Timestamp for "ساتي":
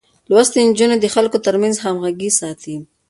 2.39-2.75